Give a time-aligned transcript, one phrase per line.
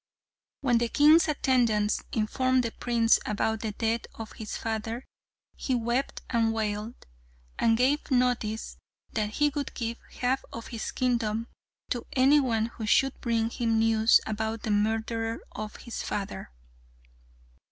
[0.61, 5.05] When the king's attendants informed the prince about the death of his father
[5.55, 6.95] he wept and wailed,
[7.59, 8.77] and gave notice
[9.13, 11.49] that he would give half of his kingdom
[11.91, 16.49] to any one who should bring him news about the murderer of his father.